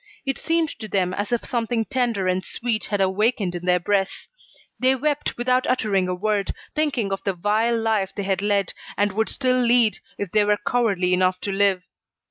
[0.25, 4.29] It seemed to them as if something tender and sweet had awakened in their breasts.
[4.79, 9.11] They wept, without uttering a word, thinking of the vile life they had led, and
[9.11, 11.83] would still lead, if they were cowardly enough to live.